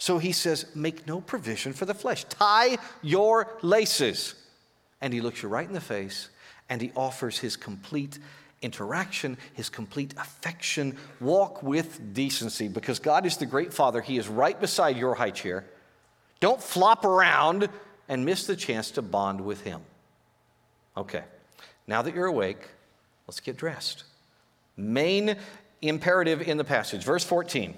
[0.00, 2.24] So he says, Make no provision for the flesh.
[2.24, 4.34] Tie your laces.
[5.02, 6.30] And he looks you right in the face
[6.70, 8.18] and he offers his complete
[8.62, 10.96] interaction, his complete affection.
[11.20, 14.00] Walk with decency because God is the great Father.
[14.00, 15.66] He is right beside your high chair.
[16.40, 17.68] Don't flop around
[18.08, 19.82] and miss the chance to bond with him.
[20.96, 21.24] Okay,
[21.86, 22.68] now that you're awake,
[23.26, 24.04] let's get dressed.
[24.78, 25.36] Main
[25.82, 27.74] imperative in the passage, verse 14.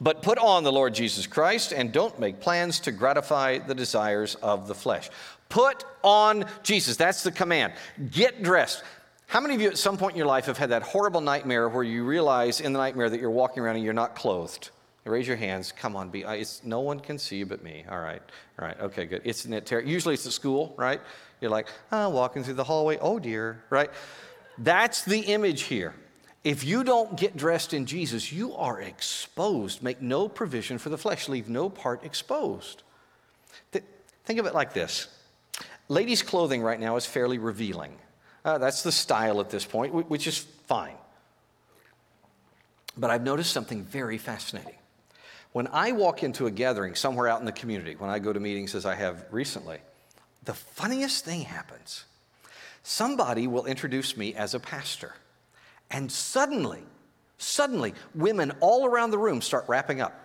[0.00, 4.34] But put on the Lord Jesus Christ and don't make plans to gratify the desires
[4.36, 5.10] of the flesh.
[5.48, 6.96] Put on Jesus.
[6.96, 7.74] That's the command.
[8.10, 8.82] Get dressed.
[9.26, 11.68] How many of you at some point in your life have had that horrible nightmare
[11.68, 14.70] where you realize in the nightmare that you're walking around and you're not clothed?
[15.04, 15.72] Raise your hands.
[15.72, 16.24] Come on, be.
[16.24, 17.84] Uh, it's, no one can see you but me.
[17.90, 18.22] All right,
[18.58, 19.22] all right, okay, good.
[19.24, 19.90] Isn't it terrible?
[19.90, 21.00] Usually it's at school, right?
[21.40, 22.98] You're like, oh, walking through the hallway.
[23.00, 23.90] Oh dear, right?
[24.58, 25.94] That's the image here.
[26.44, 29.82] If you don't get dressed in Jesus, you are exposed.
[29.82, 32.82] Make no provision for the flesh, leave no part exposed.
[34.24, 35.08] Think of it like this
[35.88, 37.98] ladies' clothing right now is fairly revealing.
[38.44, 40.96] Uh, that's the style at this point, which is fine.
[42.96, 44.76] But I've noticed something very fascinating.
[45.52, 48.40] When I walk into a gathering somewhere out in the community, when I go to
[48.40, 49.78] meetings as I have recently,
[50.44, 52.04] the funniest thing happens.
[52.82, 55.14] Somebody will introduce me as a pastor.
[55.92, 56.82] And suddenly,
[57.38, 60.18] suddenly, women all around the room start wrapping up.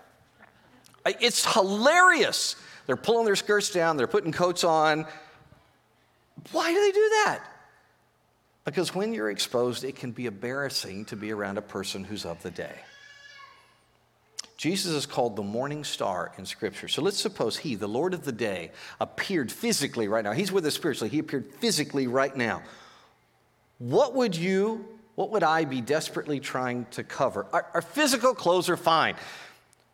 [1.06, 2.56] It's hilarious.
[2.86, 5.06] They're pulling their skirts down, they're putting coats on.
[6.52, 7.40] Why do they do that?
[8.64, 12.42] Because when you're exposed, it can be embarrassing to be around a person who's of
[12.44, 12.76] the day.
[14.58, 16.88] Jesus is called the morning star in Scripture.
[16.88, 20.32] So let's suppose he, the Lord of the day, appeared physically right now.
[20.32, 21.10] He's with us spiritually.
[21.10, 22.64] He appeared physically right now.
[23.78, 24.86] What would you
[25.18, 27.48] what would I be desperately trying to cover?
[27.52, 29.16] Our, our physical clothes are fine,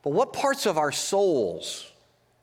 [0.02, 1.90] but what parts of our souls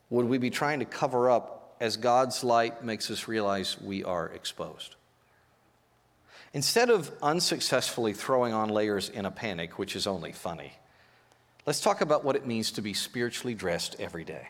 [0.09, 4.29] would we be trying to cover up as God's light makes us realize we are
[4.29, 4.95] exposed?
[6.55, 10.73] Instead of unsuccessfully throwing on layers in a panic, which is only funny,
[11.67, 14.47] let's talk about what it means to be spiritually dressed every day.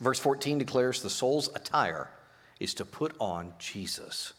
[0.00, 2.10] Verse 14 declares the soul's attire
[2.60, 4.34] is to put on Jesus.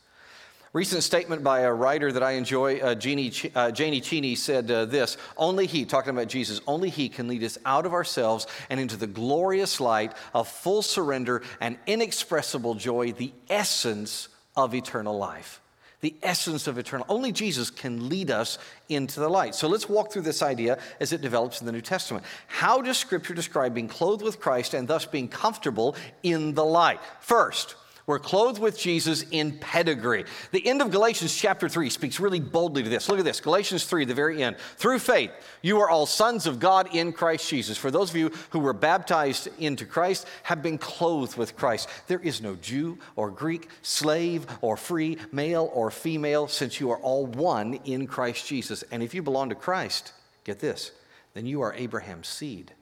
[0.74, 4.86] Recent statement by a writer that I enjoy, uh, Jeannie, uh, Janie Cheney, said uh,
[4.86, 8.80] this Only He, talking about Jesus, only He can lead us out of ourselves and
[8.80, 15.62] into the glorious light of full surrender and inexpressible joy, the essence of eternal life.
[16.02, 17.06] The essence of eternal.
[17.08, 18.58] Only Jesus can lead us
[18.90, 19.54] into the light.
[19.54, 22.26] So let's walk through this idea as it develops in the New Testament.
[22.48, 27.00] How does Scripture describe being clothed with Christ and thus being comfortable in the light?
[27.22, 30.26] First, we're clothed with Jesus in pedigree.
[30.52, 33.08] The end of Galatians chapter 3 speaks really boldly to this.
[33.08, 34.58] Look at this Galatians 3, the very end.
[34.78, 37.78] Through faith, you are all sons of God in Christ Jesus.
[37.78, 41.88] For those of you who were baptized into Christ, have been clothed with Christ.
[42.08, 47.00] There is no Jew or Greek, slave or free, male or female, since you are
[47.00, 48.84] all one in Christ Jesus.
[48.92, 50.12] And if you belong to Christ,
[50.44, 50.92] get this,
[51.34, 52.74] then you are Abraham's seed,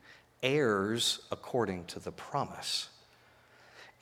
[0.42, 2.90] heirs according to the promise.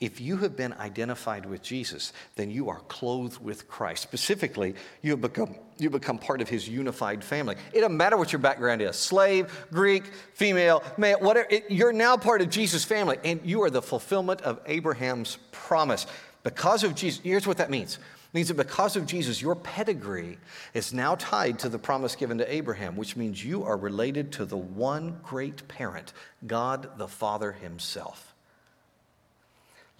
[0.00, 4.02] If you have been identified with Jesus, then you are clothed with Christ.
[4.02, 7.56] Specifically, you have become, you become part of his unified family.
[7.74, 11.46] It doesn't matter what your background is slave, Greek, female, male, whatever.
[11.50, 16.06] It, you're now part of Jesus' family, and you are the fulfillment of Abraham's promise.
[16.44, 17.96] Because of Jesus, here's what that means.
[17.96, 20.38] It means that because of Jesus, your pedigree
[20.72, 24.46] is now tied to the promise given to Abraham, which means you are related to
[24.46, 26.14] the one great parent,
[26.46, 28.29] God the Father Himself.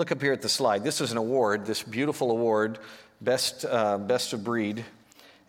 [0.01, 0.83] Look up here at the slide.
[0.83, 2.79] This is an award, this beautiful award,
[3.21, 4.83] Best, uh, best of Breed.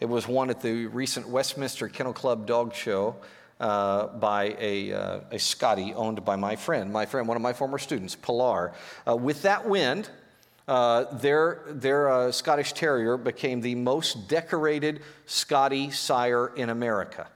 [0.02, 3.16] It was won at the recent Westminster Kennel Club Dog Show
[3.62, 7.54] uh, by a, uh, a Scottie owned by my friend, my friend, one of my
[7.54, 8.74] former students, Pilar.
[9.08, 10.04] Uh, with that win,
[10.68, 17.30] uh, their, their uh, Scottish Terrier became the most decorated Scottie sire in America.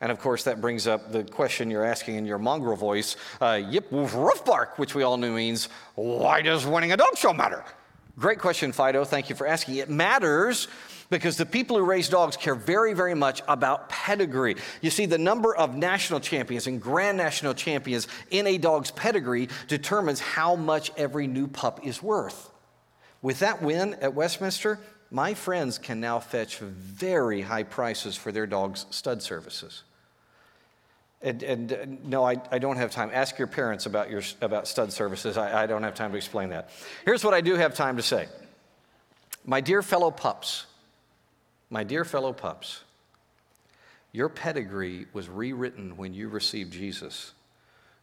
[0.00, 3.60] And of course, that brings up the question you're asking in your mongrel voice uh,
[3.62, 7.32] yip, woof, roof bark, which we all knew means, why does winning a dog show
[7.32, 7.64] matter?
[8.18, 9.04] Great question, Fido.
[9.04, 9.76] Thank you for asking.
[9.76, 10.68] It matters
[11.10, 14.56] because the people who raise dogs care very, very much about pedigree.
[14.80, 19.48] You see, the number of national champions and grand national champions in a dog's pedigree
[19.68, 22.50] determines how much every new pup is worth.
[23.22, 28.46] With that win at Westminster, my friends can now fetch very high prices for their
[28.46, 29.82] dogs' stud services.
[31.22, 33.10] And, and uh, no, I, I, don't have time.
[33.12, 35.36] Ask your parents about, your, about stud services.
[35.36, 36.70] I, I don't have time to explain that.
[37.04, 38.26] Here's what I do have time to say.
[39.44, 40.64] My dear fellow pups,
[41.68, 42.84] my dear fellow pups,
[44.12, 47.32] your pedigree was rewritten when you received Jesus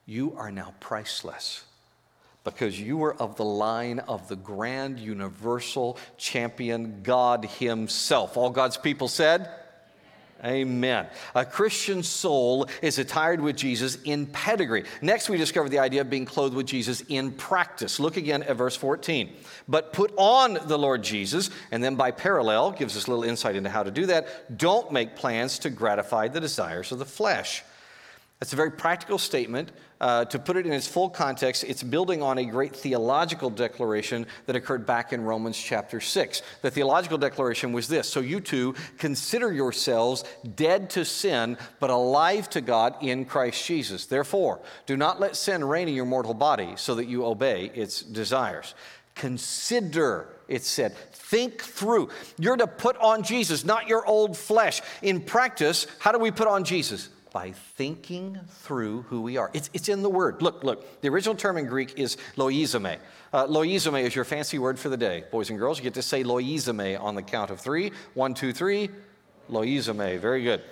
[0.07, 1.65] you are now priceless
[2.43, 8.37] because you were of the line of the grand universal champion, God Himself.
[8.37, 9.51] All God's people said,
[10.45, 11.07] Amen.
[11.33, 14.85] A Christian soul is attired with Jesus in pedigree.
[15.01, 17.99] Next, we discover the idea of being clothed with Jesus in practice.
[17.99, 19.33] Look again at verse 14.
[19.67, 23.55] But put on the Lord Jesus, and then by parallel, gives us a little insight
[23.55, 24.57] into how to do that.
[24.57, 27.63] Don't make plans to gratify the desires of the flesh.
[28.39, 29.71] That's a very practical statement.
[29.99, 34.27] Uh, to put it in its full context, it's building on a great theological declaration
[34.45, 36.41] that occurred back in Romans chapter 6.
[36.61, 40.23] The theological declaration was this So you too consider yourselves
[40.55, 44.05] dead to sin, but alive to God in Christ Jesus.
[44.05, 48.01] Therefore, do not let sin reign in your mortal body so that you obey its
[48.01, 48.75] desires.
[49.15, 50.95] Consider, it said.
[51.11, 52.09] Think through.
[52.37, 54.81] You're to put on Jesus, not your old flesh.
[55.01, 57.09] In practice, how do we put on Jesus?
[57.37, 59.51] By thinking through who we are.
[59.53, 60.41] It's, it's in the word.
[60.41, 61.01] Look, look.
[61.01, 62.97] The original term in Greek is logizomai.
[63.31, 65.23] Uh, logizomai is your fancy word for the day.
[65.29, 67.91] Boys and girls, you get to say logizomai on the count of three.
[68.15, 68.89] One, two, three.
[69.51, 70.17] Logizomai.
[70.17, 70.63] Very good.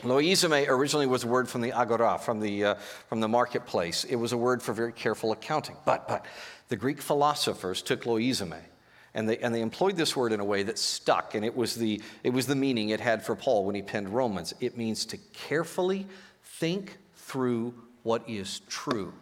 [0.00, 2.74] Logizomai originally was a word from the agora, from the, uh,
[3.10, 4.04] from the marketplace.
[4.04, 5.76] It was a word for very careful accounting.
[5.84, 6.24] But, but
[6.68, 8.62] the Greek philosophers took logizomai
[9.14, 11.74] and they, and they employed this word in a way that stuck, and it was,
[11.74, 14.54] the, it was the meaning it had for Paul when he penned Romans.
[14.60, 16.06] It means to carefully
[16.42, 19.12] think through what is true.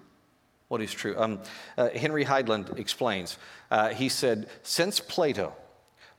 [0.68, 1.16] What is true?
[1.18, 1.40] Um,
[1.76, 3.38] uh, Henry Heidland explains.
[3.70, 5.53] Uh, he said, since Plato,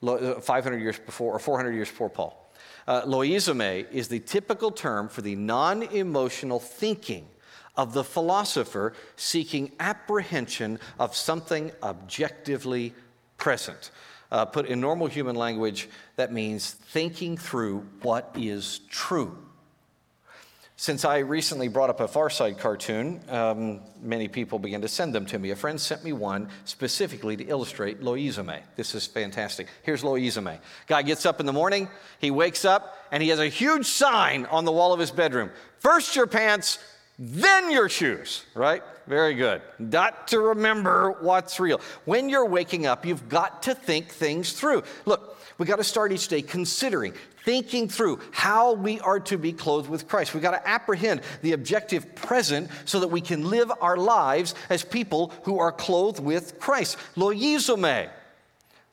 [0.06, 2.38] uh, 500 years before, or 400 years before Paul,
[2.88, 7.28] uh, logizomai is the typical term for the non emotional thinking
[7.78, 12.94] of the philosopher seeking apprehension of something objectively
[13.42, 13.92] present.
[14.32, 19.38] Uh, put in normal human language, that means thinking through what is true.
[20.78, 25.14] Since I recently brought up a Far Side cartoon, um, many people began to send
[25.14, 25.52] them to me.
[25.52, 28.62] A friend sent me one specifically to illustrate logizomai.
[28.78, 29.68] This is fantastic.
[29.84, 30.60] Here's logizomai.
[30.88, 34.46] Guy gets up in the morning, he wakes up, and he has a huge sign
[34.46, 35.52] on the wall of his bedroom.
[35.80, 36.80] First your pants,
[37.20, 38.82] then your shoes, right?
[39.08, 39.62] Very good.
[39.90, 41.82] Got to remember what's real.
[42.06, 44.84] When you're waking up, you've got to think things through.
[45.06, 49.54] Look, we got to start each day considering, thinking through how we are to be
[49.54, 50.34] clothed with Christ.
[50.34, 54.84] We got to apprehend the objective present so that we can live our lives as
[54.84, 56.98] people who are clothed with Christ.
[57.16, 58.10] Logizomai.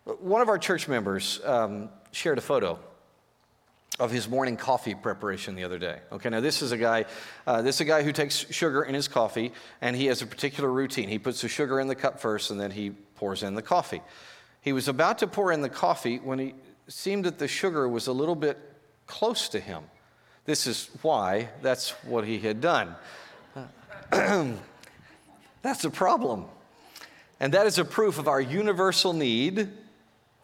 [0.05, 2.79] One of our church members um, shared a photo
[3.98, 5.98] of his morning coffee preparation the other day.
[6.12, 7.05] Okay, now this is a guy,
[7.46, 10.27] uh, this is a guy who takes sugar in his coffee, and he has a
[10.27, 11.09] particular routine.
[11.09, 14.01] He puts the sugar in the cup first, and then he pours in the coffee.
[14.61, 16.55] He was about to pour in the coffee when he
[16.87, 18.59] seemed that the sugar was a little bit
[19.07, 19.83] close to him.
[20.44, 22.94] This is why that's what he had done.
[25.62, 26.46] that's a problem.
[27.40, 29.68] And that is a proof of our universal need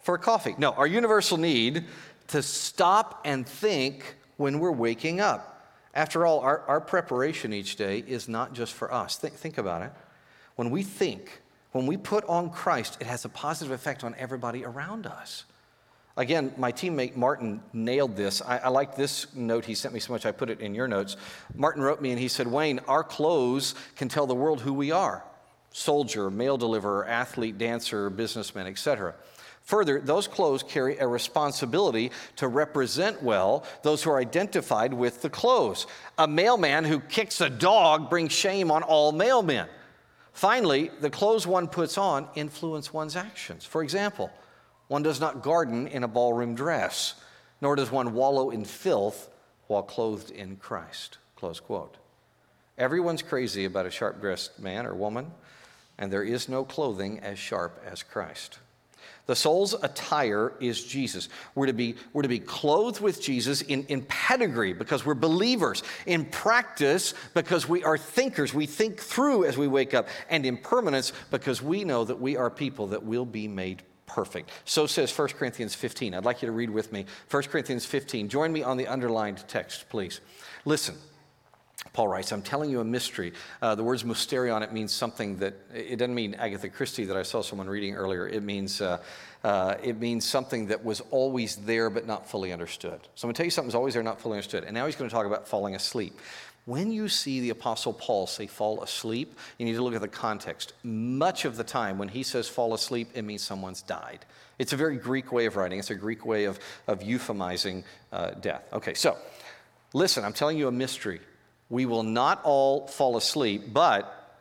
[0.01, 0.55] for coffee.
[0.57, 1.85] No, our universal need
[2.27, 5.51] to stop and think when we're waking up.
[5.93, 9.17] After all, our, our preparation each day is not just for us.
[9.17, 9.91] Think, think about it.
[10.55, 14.65] When we think, when we put on Christ, it has a positive effect on everybody
[14.65, 15.45] around us.
[16.17, 18.41] Again, my teammate Martin nailed this.
[18.41, 20.87] I, I like this note he sent me so much, I put it in your
[20.87, 21.17] notes.
[21.53, 24.91] Martin wrote me and he said, Wayne, our clothes can tell the world who we
[24.91, 25.23] are
[25.73, 29.13] soldier, mail deliverer, athlete, dancer, businessman, etc.
[29.65, 35.29] Further, those clothes carry a responsibility to represent well those who are identified with the
[35.29, 35.87] clothes.
[36.19, 39.67] A mailman who kicks a dog brings shame on all mailmen.
[40.33, 43.65] Finally, the clothes one puts on influence one's actions.
[43.65, 44.29] For example,
[44.87, 47.15] one does not garden in a ballroom dress,
[47.59, 49.31] nor does one wallow in filth
[49.65, 51.17] while clothed in Christ.
[51.35, 51.97] Close quote.
[52.77, 55.31] Everyone's crazy about a sharp dressed man or woman,
[55.97, 58.59] and there is no clothing as sharp as Christ.
[59.25, 61.29] The soul's attire is Jesus.
[61.55, 65.81] We're to be, we're to be clothed with Jesus in, in pedigree because we're believers,
[66.05, 68.53] in practice because we are thinkers.
[68.53, 72.37] We think through as we wake up, and in permanence because we know that we
[72.37, 74.51] are people that will be made perfect.
[74.65, 76.13] So says 1 Corinthians 15.
[76.13, 78.29] I'd like you to read with me 1 Corinthians 15.
[78.29, 80.21] Join me on the underlined text, please.
[80.65, 80.95] Listen.
[81.93, 83.31] Paul writes, I'm telling you a mystery.
[83.61, 87.23] Uh, the words mysterion, it means something that, it doesn't mean Agatha Christie that I
[87.23, 88.27] saw someone reading earlier.
[88.27, 89.01] It means, uh,
[89.43, 92.99] uh, it means something that was always there but not fully understood.
[93.15, 94.65] So I'm going to tell you something's always there, not fully understood.
[94.65, 96.19] And now he's going to talk about falling asleep.
[96.65, 100.07] When you see the Apostle Paul say fall asleep, you need to look at the
[100.07, 100.73] context.
[100.83, 104.25] Much of the time, when he says fall asleep, it means someone's died.
[104.57, 108.31] It's a very Greek way of writing, it's a Greek way of, of euphemizing uh,
[108.31, 108.63] death.
[108.73, 109.15] Okay, so
[109.93, 111.21] listen, I'm telling you a mystery.
[111.69, 114.39] We will not all fall asleep, but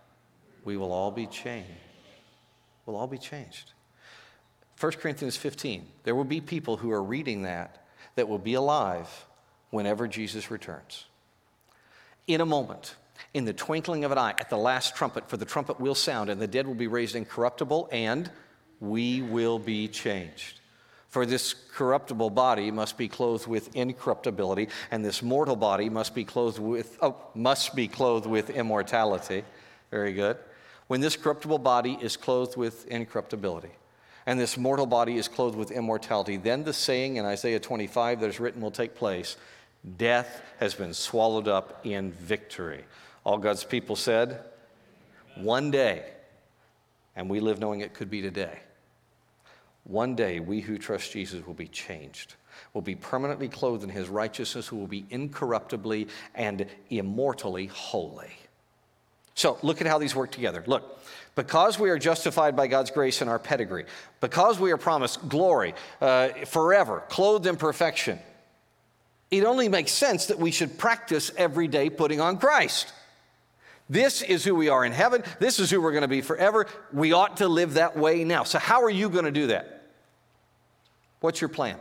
[0.65, 1.71] we will all be changed.
[2.87, 3.73] We'll all be changed.
[4.79, 5.87] 1 Corinthians 15.
[6.05, 9.27] There will be people who are reading that that will be alive
[9.71, 11.07] whenever Jesus returns.
[12.27, 12.95] In a moment,
[13.33, 16.31] in the twinkling of an eye, at the last trumpet, for the trumpet will sound,
[16.31, 18.31] and the dead will be raised incorruptible, and
[18.81, 20.61] we will be changed.
[21.15, 26.25] For this corruptible body must be clothed with incorruptibility, and this mortal body must be
[26.25, 29.45] clothed with, oh, must be clothed with immortality.
[29.93, 30.39] Very good.
[30.89, 33.71] When this corruptible body is clothed with incorruptibility,
[34.27, 38.29] and this mortal body is clothed with immortality, then the saying in Isaiah 25 that
[38.29, 39.37] is written will take place
[39.97, 42.85] Death has been swallowed up in victory.
[43.23, 44.41] All God's people said,
[45.37, 46.07] One day,
[47.15, 48.59] and we live knowing it could be today.
[49.85, 52.35] One day, we who trust Jesus will be changed,
[52.73, 58.33] will be permanently clothed in his righteousness, who will be incorruptibly and immortally holy.
[59.35, 60.65] So, look at how these work together.
[60.67, 60.99] Look,
[61.35, 63.85] because we are justified by God's grace in our pedigree,
[64.21, 68.19] because we are promised glory uh, forever, clothed in perfection,
[69.31, 72.93] it only makes sense that we should practice every day putting on Christ.
[73.89, 75.23] This is who we are in heaven.
[75.39, 76.67] This is who we're going to be forever.
[76.93, 78.45] We ought to live that way now.
[78.45, 79.83] So, how are you going to do that?
[81.21, 81.79] What's your plan?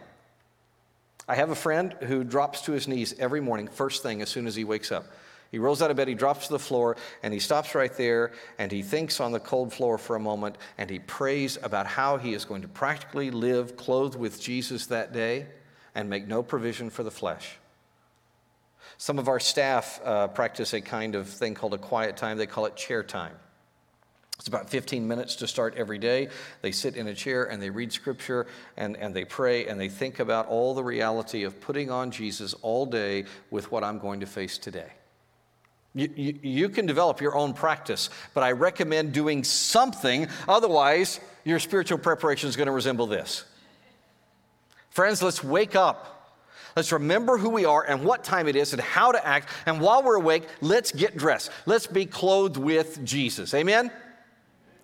[1.28, 4.47] I have a friend who drops to his knees every morning, first thing, as soon
[4.47, 5.06] as he wakes up.
[5.51, 8.32] He rolls out of bed, he drops to the floor, and he stops right there
[8.58, 12.18] and he thinks on the cold floor for a moment and he prays about how
[12.18, 15.45] he is going to practically live clothed with Jesus that day
[15.93, 17.58] and make no provision for the flesh.
[18.97, 22.37] Some of our staff uh, practice a kind of thing called a quiet time.
[22.37, 23.33] They call it chair time.
[24.39, 26.27] It's about 15 minutes to start every day.
[26.61, 29.89] They sit in a chair and they read scripture and, and they pray and they
[29.89, 34.19] think about all the reality of putting on Jesus all day with what I'm going
[34.19, 34.91] to face today.
[35.95, 40.27] You, you, you can develop your own practice, but I recommend doing something.
[40.47, 43.45] Otherwise, your spiritual preparation is going to resemble this.
[44.89, 46.12] Friends, let's wake up.
[46.76, 49.49] Let's remember who we are and what time it is and how to act.
[49.65, 51.51] And while we're awake, let's get dressed.
[51.65, 53.53] Let's be clothed with Jesus.
[53.53, 53.91] Amen?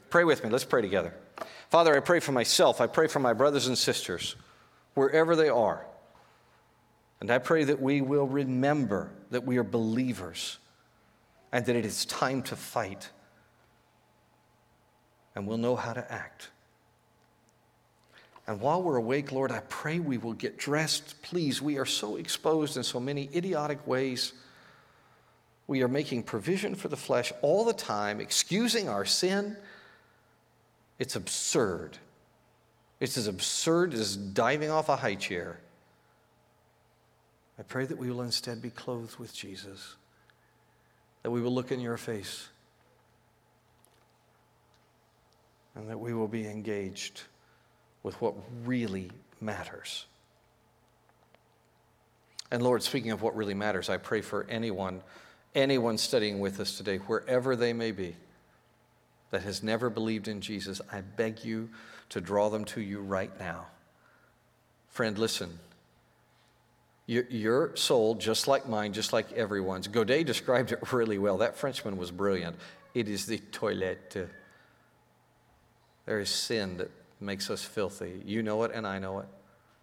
[0.09, 0.49] Pray with me.
[0.49, 1.13] Let's pray together.
[1.69, 2.81] Father, I pray for myself.
[2.81, 4.35] I pray for my brothers and sisters,
[4.93, 5.85] wherever they are.
[7.21, 10.57] And I pray that we will remember that we are believers
[11.51, 13.09] and that it is time to fight.
[15.35, 16.49] And we'll know how to act.
[18.49, 21.21] And while we're awake, Lord, I pray we will get dressed.
[21.21, 24.33] Please, we are so exposed in so many idiotic ways.
[25.67, 29.55] We are making provision for the flesh all the time, excusing our sin.
[30.97, 31.99] It's absurd.
[32.99, 35.59] It's as absurd as diving off a high chair.
[37.59, 39.95] I pray that we will instead be clothed with Jesus,
[41.21, 42.47] that we will look in your face,
[45.75, 47.21] and that we will be engaged
[48.09, 48.33] with what
[48.65, 50.07] really matters.
[52.49, 55.03] And Lord, speaking of what really matters, I pray for anyone,
[55.53, 58.15] anyone studying with us today, wherever they may be,
[59.29, 61.69] that has never believed in Jesus, I beg you
[62.09, 63.67] to draw them to you right now.
[64.87, 65.59] Friend, listen.
[67.05, 71.37] Your, soul, just like mine, just like everyone's, Godet described it really well.
[71.37, 72.55] That Frenchman was brilliant.
[72.95, 74.17] It is the toilette.
[76.07, 76.89] There is sin that
[77.19, 78.21] makes us filthy.
[78.25, 79.27] You know it, and I know it.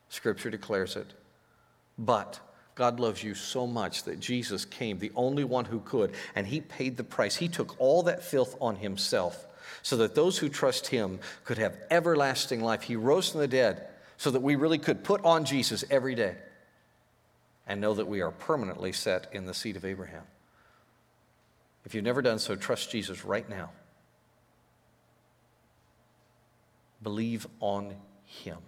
[0.08, 1.12] Scripture declares it.
[1.98, 2.40] But
[2.74, 6.60] God loves you so much that Jesus came, the only one who could, and He
[6.60, 7.36] paid the price.
[7.36, 9.46] He took all that filth on Himself
[9.82, 12.82] so that those who trust Him could have everlasting life.
[12.82, 16.36] He rose from the dead so that we really could put on Jesus every day
[17.66, 20.22] and know that we are permanently set in the seat of Abraham.
[21.84, 23.70] If you've never done so, trust Jesus right now.
[27.06, 27.94] Believe on
[28.24, 28.58] Him.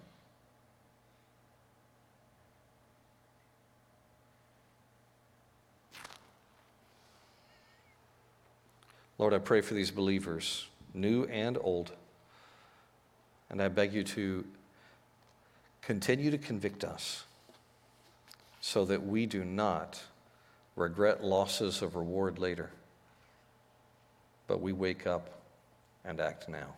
[9.18, 11.90] Lord, I pray for these believers, new and old.
[13.50, 14.44] And I beg you to
[15.82, 17.24] continue to convict us
[18.60, 20.00] so that we do not
[20.76, 22.70] regret losses of reward later,
[24.46, 25.28] but we wake up
[26.04, 26.77] and act now.